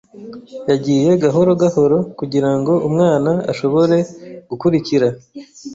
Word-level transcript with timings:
Yagiye 0.69 1.09
gahoro 1.23 1.51
gahoro 1.61 1.97
kugirango 2.19 2.71
umwana 2.87 3.31
ashobore 3.51 3.97
gukurikira. 4.49 5.07